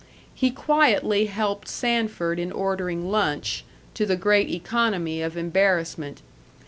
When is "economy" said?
4.49-5.21